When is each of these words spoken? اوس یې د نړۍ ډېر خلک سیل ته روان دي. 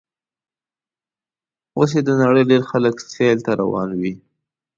اوس 1.77 1.89
یې 1.95 2.01
د 2.07 2.09
نړۍ 2.21 2.43
ډېر 2.51 2.61
خلک 2.71 2.95
سیل 3.13 3.37
ته 3.45 3.51
روان 3.61 3.89
دي. 4.01 4.13